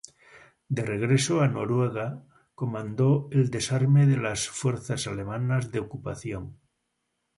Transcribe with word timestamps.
De 0.75 0.83
regreso 0.93 1.41
a 1.41 1.47
Noruega, 1.47 2.23
comandó 2.55 3.27
el 3.31 3.51
desarme 3.51 4.07
de 4.07 4.17
las 4.17 4.49
fuerzas 4.49 5.05
alemanas 5.05 5.71
de 5.71 5.77
ocupación. 5.79 6.57